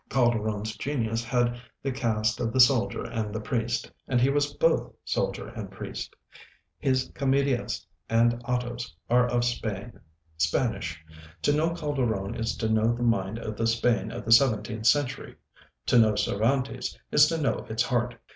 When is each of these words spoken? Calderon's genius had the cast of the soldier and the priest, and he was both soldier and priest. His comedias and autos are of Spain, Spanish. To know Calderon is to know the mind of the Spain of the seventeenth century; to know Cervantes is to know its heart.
Calderon's 0.09 0.75
genius 0.77 1.23
had 1.23 1.61
the 1.83 1.91
cast 1.91 2.39
of 2.39 2.51
the 2.51 2.59
soldier 2.59 3.03
and 3.03 3.31
the 3.31 3.39
priest, 3.39 3.91
and 4.07 4.19
he 4.19 4.31
was 4.31 4.55
both 4.55 4.91
soldier 5.05 5.49
and 5.49 5.69
priest. 5.69 6.15
His 6.79 7.11
comedias 7.13 7.85
and 8.09 8.41
autos 8.45 8.95
are 9.11 9.27
of 9.27 9.45
Spain, 9.45 9.99
Spanish. 10.37 10.99
To 11.43 11.53
know 11.53 11.75
Calderon 11.75 12.33
is 12.33 12.57
to 12.57 12.67
know 12.67 12.93
the 12.95 13.03
mind 13.03 13.37
of 13.37 13.55
the 13.55 13.67
Spain 13.67 14.09
of 14.11 14.25
the 14.25 14.31
seventeenth 14.31 14.87
century; 14.87 15.35
to 15.85 15.99
know 15.99 16.15
Cervantes 16.15 16.97
is 17.11 17.27
to 17.27 17.37
know 17.37 17.67
its 17.69 17.83
heart. 17.83 18.15